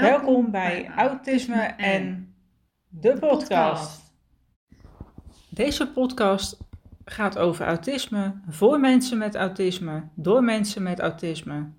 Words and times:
Welkom 0.00 0.50
bij 0.50 0.90
Autisme 0.96 1.60
en 1.62 2.34
de 2.88 3.18
podcast. 3.18 4.14
Deze 5.48 5.88
podcast 5.88 6.58
gaat 7.04 7.38
over 7.38 7.66
autisme, 7.66 8.40
voor 8.48 8.80
mensen 8.80 9.18
met 9.18 9.34
autisme, 9.34 10.08
door 10.14 10.44
mensen 10.44 10.82
met 10.82 11.00
autisme. 11.00 11.72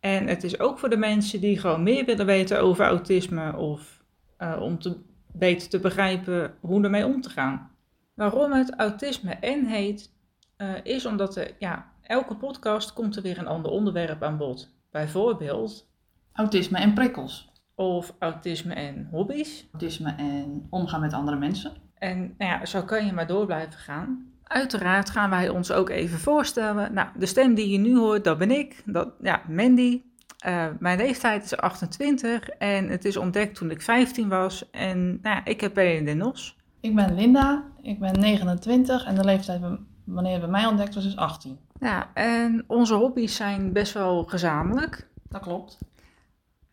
En 0.00 0.26
het 0.26 0.44
is 0.44 0.58
ook 0.60 0.78
voor 0.78 0.88
de 0.88 0.96
mensen 0.96 1.40
die 1.40 1.58
gewoon 1.58 1.82
meer 1.82 2.04
willen 2.04 2.26
weten 2.26 2.60
over 2.60 2.84
autisme 2.84 3.56
of 3.56 4.02
uh, 4.38 4.58
om 4.60 4.78
te, 4.78 4.96
beter 5.32 5.68
te 5.68 5.78
begrijpen 5.80 6.54
hoe 6.60 6.84
ermee 6.84 7.06
om 7.06 7.20
te 7.20 7.30
gaan. 7.30 7.70
Waarom 8.14 8.52
het 8.52 8.74
autisme 8.76 9.32
en 9.32 9.66
heet, 9.66 10.12
uh, 10.58 10.68
is 10.82 11.06
omdat 11.06 11.36
er, 11.36 11.54
ja, 11.58 11.92
elke 12.02 12.36
podcast 12.36 12.92
komt 12.92 13.16
er 13.16 13.22
weer 13.22 13.38
een 13.38 13.46
ander 13.46 13.70
onderwerp 13.70 14.22
aan 14.22 14.36
bod. 14.36 14.74
Bijvoorbeeld 14.90 15.88
autisme 16.32 16.78
en 16.78 16.94
prikkels. 16.94 17.49
Of 17.80 18.14
autisme 18.18 18.74
en 18.74 19.08
hobby's. 19.10 19.68
Autisme 19.72 20.14
en 20.16 20.66
omgaan 20.70 21.00
met 21.00 21.12
andere 21.12 21.36
mensen. 21.36 21.72
En 21.98 22.34
nou 22.38 22.50
ja, 22.50 22.66
zo 22.66 22.82
kan 22.82 23.06
je 23.06 23.12
maar 23.12 23.26
door 23.26 23.46
blijven 23.46 23.78
gaan. 23.78 24.32
Uiteraard 24.44 25.10
gaan 25.10 25.30
wij 25.30 25.48
ons 25.48 25.72
ook 25.72 25.88
even 25.88 26.18
voorstellen. 26.18 26.94
Nou, 26.94 27.08
de 27.18 27.26
stem 27.26 27.54
die 27.54 27.68
je 27.68 27.78
nu 27.78 27.96
hoort, 27.96 28.24
dat 28.24 28.38
ben 28.38 28.50
ik. 28.50 28.82
Dat, 28.86 29.08
ja, 29.22 29.42
Mandy. 29.48 30.02
Uh, 30.46 30.66
mijn 30.78 30.98
leeftijd 30.98 31.44
is 31.44 31.56
28 31.56 32.48
en 32.48 32.88
het 32.88 33.04
is 33.04 33.16
ontdekt 33.16 33.54
toen 33.54 33.70
ik 33.70 33.82
15 33.82 34.28
was. 34.28 34.70
En 34.70 35.18
nou 35.22 35.36
ja, 35.36 35.44
ik 35.44 35.60
heb 35.60 35.74
bij 35.74 36.04
de 36.04 36.14
NOS. 36.14 36.56
Ik 36.80 36.94
ben 36.94 37.14
Linda, 37.14 37.64
ik 37.82 37.98
ben 37.98 38.20
29 38.20 39.04
en 39.04 39.14
de 39.14 39.24
leeftijd 39.24 39.60
wanneer 40.04 40.32
het 40.32 40.40
bij 40.40 40.50
mij 40.50 40.66
ontdekt 40.66 40.94
was 40.94 41.06
is 41.06 41.16
18. 41.16 41.58
Ja, 41.80 42.10
en 42.14 42.64
onze 42.66 42.94
hobby's 42.94 43.36
zijn 43.36 43.72
best 43.72 43.92
wel 43.92 44.24
gezamenlijk. 44.24 45.08
Dat 45.28 45.40
klopt. 45.40 45.78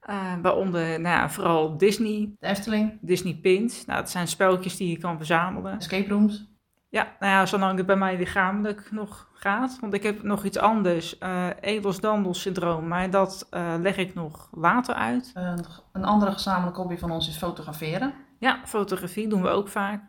Uh, 0.10 0.34
waaronder 0.42 1.00
nou 1.00 1.16
ja, 1.16 1.30
vooral 1.30 1.78
Disney. 1.78 2.36
De 2.40 2.48
Efteling. 2.48 2.98
Disney 3.02 3.34
Pins. 3.42 3.86
Nou, 3.86 4.00
dat 4.00 4.10
zijn 4.10 4.28
spelletjes 4.28 4.78
die 4.78 4.90
je 4.90 4.98
kan 4.98 5.18
verzamelen. 5.18 5.77
Escape 5.77 6.10
rooms. 6.10 6.48
Ja, 6.90 7.16
nou 7.20 7.32
ja, 7.32 7.46
zolang 7.46 7.77
het 7.77 7.86
bij 7.86 7.96
mij 7.96 8.18
lichamelijk 8.18 8.91
nog 8.91 9.30
gaat. 9.34 9.77
Want 9.82 9.94
ik 9.94 10.04
heb 10.04 10.24
nog 10.24 10.44
iets 10.44 10.58
anders. 10.58 11.20
Uh, 11.20 11.48
Edels 11.60 11.99
syndroom. 12.32 12.88
Maar 12.88 13.10
dat 13.10 13.48
uh, 13.52 13.74
leg 13.80 13.98
ik 13.98 14.14
nog 14.14 14.49
later 14.52 14.96
uit. 14.96 15.32
Een, 15.34 15.66
een 15.91 16.05
andere 16.05 16.32
gezamenlijke 16.32 16.80
hobby 16.80 16.98
van 16.98 17.12
ons 17.12 17.27
is 17.27 17.38
fotograferen. 17.38 18.14
Ja, 18.40 18.60
fotografie 18.66 19.27
doen 19.27 19.42
we 19.42 19.48
ook 19.48 19.68
vaak. 19.68 20.04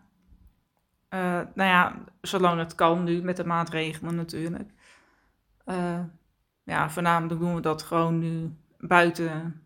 Uh, 1.15 1.21
nou 1.55 1.69
ja, 1.69 1.95
zolang 2.21 2.59
het 2.59 2.75
kan 2.75 3.05
nu 3.05 3.23
met 3.23 3.37
de 3.37 3.45
maatregelen 3.45 4.15
natuurlijk. 4.15 4.71
ja, 6.65 6.91
voornamelijk 6.91 7.41
doen 7.41 7.55
we 7.55 7.61
dat 7.61 7.83
gewoon 7.83 8.19
nu 8.19 8.57
buiten 8.79 9.62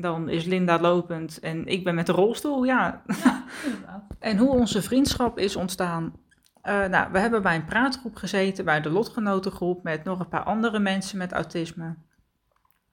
dan 0.00 0.28
is 0.28 0.44
Linda 0.44 0.80
lopend 0.80 1.40
en 1.40 1.66
ik 1.66 1.84
ben 1.84 1.94
met 1.94 2.06
de 2.06 2.12
rolstoel, 2.12 2.64
ja. 2.64 3.02
ja 3.22 3.44
en 4.18 4.36
hoe 4.36 4.50
onze 4.50 4.82
vriendschap 4.82 5.38
is 5.38 5.56
ontstaan. 5.56 6.12
Uh, 6.64 6.86
nou, 6.86 7.12
we 7.12 7.18
hebben 7.18 7.42
bij 7.42 7.54
een 7.54 7.64
praatgroep 7.64 8.16
gezeten, 8.16 8.64
bij 8.64 8.80
de 8.80 8.90
lotgenotengroep, 8.90 9.82
met 9.82 10.04
nog 10.04 10.20
een 10.20 10.28
paar 10.28 10.42
andere 10.42 10.78
mensen 10.78 11.18
met 11.18 11.32
autisme. 11.32 11.96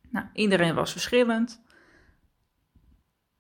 Nou, 0.10 0.26
iedereen 0.34 0.76
was 0.76 0.92
verschillend. 0.92 1.64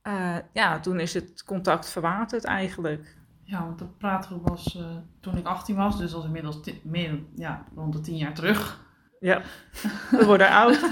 Uh, 0.07 0.35
ja, 0.53 0.79
toen 0.79 0.99
is 0.99 1.13
het 1.13 1.43
contact 1.43 1.89
verwaterd 1.89 2.43
eigenlijk. 2.43 3.17
Ja, 3.43 3.65
want 3.65 3.79
de 3.79 3.87
praatgroep 3.87 4.47
was 4.47 4.75
uh, 4.75 4.85
toen 5.19 5.37
ik 5.37 5.45
18 5.45 5.75
was, 5.75 5.97
dus 5.97 6.11
dat 6.11 6.19
is 6.19 6.25
inmiddels 6.25 6.59
meer, 6.83 7.19
ja, 7.35 7.65
rond 7.75 7.93
de 7.93 7.99
10 7.99 8.17
jaar 8.17 8.33
terug. 8.33 8.83
Ja, 9.19 9.41
we 10.11 10.25
worden 10.25 10.49
oud. 10.49 10.79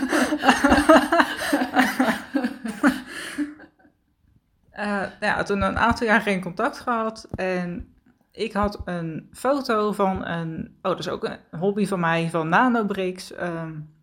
Uh, 4.84 5.04
ja, 5.20 5.44
toen 5.44 5.62
een 5.62 5.78
aantal 5.78 6.08
jaar 6.08 6.22
geen 6.22 6.42
contact 6.42 6.80
gehad. 6.80 7.28
En 7.36 7.96
ik 8.32 8.54
had 8.54 8.82
een 8.86 9.30
foto 9.34 9.92
van 9.92 10.26
een. 10.26 10.78
Oh, 10.82 10.92
dat 10.92 11.00
is 11.00 11.10
ook 11.10 11.24
een 11.24 11.60
hobby 11.60 11.86
van 11.86 12.00
mij, 12.00 12.30
van 12.30 12.50
nanobricks. 12.50 13.34
Um, 13.42 13.94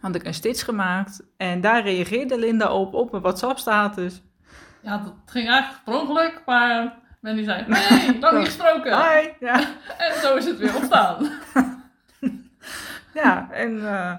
had 0.00 0.14
ik 0.14 0.24
een 0.24 0.34
stitch 0.34 0.64
gemaakt. 0.64 1.22
En 1.36 1.60
daar 1.60 1.82
reageerde 1.82 2.38
Linda 2.38 2.72
op, 2.72 2.94
op 2.94 3.10
mijn 3.10 3.22
WhatsApp-status. 3.22 4.22
Ja, 4.80 4.98
dat 4.98 5.14
ging 5.26 5.48
eigenlijk 5.48 5.84
per 5.84 6.00
ongeluk, 6.00 6.42
maar 6.46 6.98
Wendy 7.20 7.44
zei: 7.44 7.64
Nee, 7.66 8.18
lang 8.20 8.38
niet 8.38 8.46
gesproken. 8.46 8.92
Hi, 8.92 9.28
ja. 9.40 9.60
en 9.98 10.20
zo 10.20 10.36
is 10.36 10.44
het 10.44 10.58
weer 10.58 10.74
ontstaan. 10.76 11.30
ja, 13.22 13.50
en 13.50 13.72
uh, 13.76 14.14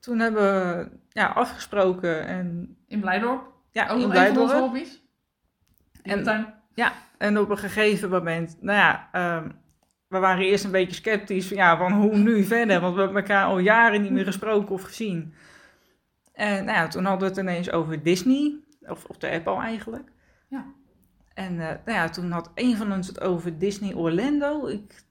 toen 0.00 0.18
hebben 0.18 0.42
we 0.42 0.88
ja, 1.08 1.26
afgesproken. 1.26 2.26
En... 2.26 2.76
In 2.88 3.00
Blijdorp? 3.00 3.54
Ja, 3.76 3.88
ook 3.88 4.00
nog 4.00 4.14
een 4.14 4.34
van 4.34 4.42
onze 4.42 4.56
hobby's. 4.56 5.02
En, 6.02 6.54
ja, 6.74 6.92
en 7.18 7.38
op 7.38 7.50
een 7.50 7.58
gegeven 7.58 8.10
moment, 8.10 8.56
nou 8.60 8.78
ja, 8.78 9.08
um, 9.36 9.52
we 10.08 10.18
waren 10.18 10.44
eerst 10.44 10.64
een 10.64 10.70
beetje 10.70 10.94
sceptisch 10.94 11.48
van, 11.48 11.56
ja, 11.56 11.76
van 11.76 11.92
hoe 11.92 12.16
nu 12.16 12.44
verder, 12.44 12.80
want 12.80 12.94
we 12.94 13.00
hebben 13.00 13.22
elkaar 13.22 13.44
al 13.44 13.58
jaren 13.58 14.02
niet 14.02 14.10
meer 14.10 14.24
gesproken 14.24 14.74
of 14.74 14.82
gezien. 14.82 15.34
En 16.32 16.64
nou 16.64 16.76
ja, 16.76 16.88
toen 16.88 17.04
hadden 17.04 17.28
we 17.28 17.34
het 17.34 17.42
ineens 17.42 17.70
over 17.70 18.02
Disney, 18.02 18.54
of 18.80 19.04
op 19.04 19.20
de 19.20 19.30
app 19.30 19.48
al 19.48 19.60
eigenlijk. 19.60 20.12
Ja. 20.48 20.64
En 21.34 21.52
uh, 21.52 21.58
nou 21.58 21.78
ja, 21.84 22.08
toen 22.08 22.30
had 22.30 22.50
een 22.54 22.76
van 22.76 22.92
ons 22.92 23.06
het 23.06 23.20
over 23.20 23.58
Disney 23.58 23.94
Orlando. 23.94 24.66
Ik, 24.66 25.04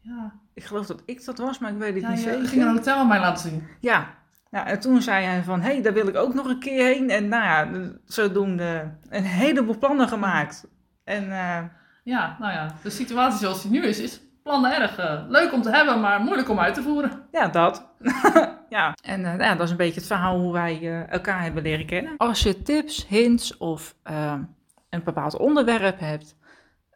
ja. 0.00 0.40
ik 0.54 0.64
geloof 0.64 0.86
dat 0.86 1.02
ik 1.06 1.24
dat 1.24 1.38
was, 1.38 1.58
maar 1.58 1.70
ik 1.70 1.78
weet 1.78 1.94
het 1.94 2.02
ja, 2.02 2.10
niet 2.10 2.18
zeker. 2.18 2.42
Je 2.42 2.48
ging 2.48 2.62
een 2.62 2.76
hotel 2.76 2.96
aan 2.96 3.08
mij 3.08 3.20
laten 3.20 3.50
zien. 3.50 3.66
Ja, 3.80 4.14
nou, 4.52 4.66
en 4.66 4.80
toen 4.80 5.02
zei 5.02 5.24
hij 5.24 5.42
van, 5.42 5.60
hé, 5.60 5.72
hey, 5.72 5.82
daar 5.82 5.92
wil 5.92 6.08
ik 6.08 6.16
ook 6.16 6.34
nog 6.34 6.46
een 6.46 6.58
keer 6.58 6.84
heen. 6.84 7.10
En 7.10 7.28
nou 7.28 7.44
ja, 7.44 7.68
zodoende 8.04 8.94
een 9.08 9.24
heleboel 9.24 9.78
plannen 9.78 10.08
gemaakt. 10.08 10.66
En, 11.04 11.24
uh, 11.24 11.58
ja, 12.04 12.36
nou 12.38 12.52
ja, 12.52 12.74
de 12.82 12.90
situatie 12.90 13.38
zoals 13.38 13.62
die 13.62 13.70
nu 13.70 13.82
is, 13.82 13.98
is 13.98 14.20
plannen 14.42 14.80
erg 14.80 14.98
uh, 14.98 15.22
leuk 15.28 15.52
om 15.52 15.62
te 15.62 15.70
hebben, 15.70 16.00
maar 16.00 16.20
moeilijk 16.20 16.48
om 16.48 16.58
uit 16.58 16.74
te 16.74 16.82
voeren. 16.82 17.26
Ja, 17.30 17.48
dat. 17.48 17.88
ja, 18.68 18.94
en 19.04 19.20
uh, 19.20 19.38
ja, 19.38 19.54
dat 19.54 19.64
is 19.64 19.70
een 19.70 19.76
beetje 19.76 20.00
het 20.00 20.06
verhaal 20.06 20.38
hoe 20.38 20.52
wij 20.52 21.06
elkaar 21.08 21.42
hebben 21.42 21.62
leren 21.62 21.86
kennen. 21.86 22.16
Als 22.16 22.42
je 22.42 22.62
tips, 22.62 23.06
hints 23.08 23.56
of 23.56 23.94
een 24.88 25.02
bepaald 25.04 25.38
onderwerp 25.38 26.00
hebt, 26.00 26.36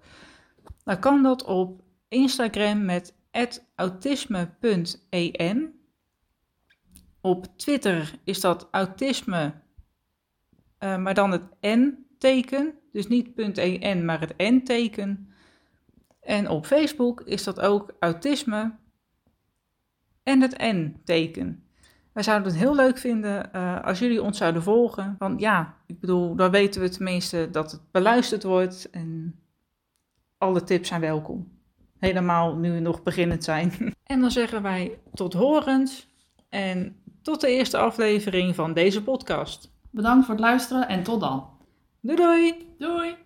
dan 0.85 0.99
kan 0.99 1.23
dat 1.23 1.45
op 1.45 1.81
Instagram 2.09 2.85
met 2.85 3.15
autisme.en. 3.75 5.81
Op 7.21 7.47
Twitter 7.57 8.19
is 8.25 8.41
dat 8.41 8.69
autisme, 8.71 9.53
uh, 10.81 10.97
maar 10.97 11.15
dan 11.15 11.31
het 11.31 11.43
N-teken, 11.61 12.75
dus 12.93 13.09
niet 13.09 13.59
.en, 13.81 14.05
maar 14.05 14.21
het 14.21 14.35
N-teken. 14.37 15.31
En 16.27 16.49
op 16.49 16.67
Facebook 16.67 17.21
is 17.21 17.45
dat 17.45 17.61
ook 17.61 17.95
autisme 18.01 18.75
en 20.23 20.41
het 20.41 20.59
N-teken. 20.59 21.65
Wij 22.13 22.23
zouden 22.23 22.49
het 22.49 22.59
heel 22.59 22.75
leuk 22.75 22.99
vinden 22.99 23.51
uh, 23.55 23.85
als 23.85 23.99
jullie 23.99 24.23
ons 24.23 24.39
zouden 24.39 24.63
volgen. 24.63 25.17
Want 25.19 25.41
ja, 25.41 25.75
ik 25.87 26.01
bedoel, 26.01 26.35
dan 26.35 26.51
weten 26.51 26.81
we 26.81 26.89
tenminste 26.89 27.49
dat 27.51 27.73
het 27.73 27.81
beluisterd 27.91 28.43
wordt 28.43 28.91
en 28.91 29.41
alle 30.39 30.65
tips 30.65 30.89
zijn 30.89 31.01
welkom. 31.01 31.49
Helemaal 31.99 32.57
nu 32.57 32.73
we 32.73 32.81
nog 32.81 33.03
beginnend 33.03 33.45
zijn. 33.45 33.73
En 34.07 34.21
dan 34.21 34.31
zeggen 34.31 34.63
wij 34.63 34.99
tot 35.15 35.33
horens 35.33 36.09
en 36.49 36.97
tot 37.23 37.41
de 37.41 37.49
eerste 37.49 37.77
aflevering 37.77 38.55
van 38.55 38.73
deze 38.73 39.03
podcast. 39.03 39.73
Bedankt 39.91 40.27
voor 40.27 40.35
het 40.35 40.45
luisteren 40.45 40.89
en 40.89 41.03
tot 41.03 41.21
dan. 41.21 41.49
Doei 42.01 42.17
doei! 42.17 42.75
Doei! 42.79 43.17